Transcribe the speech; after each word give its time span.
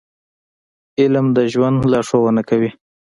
•علم 0.99 1.27
د 1.37 1.39
ژوند 1.53 1.77
لارښوونه 1.91 2.41
کوي. 2.49 2.71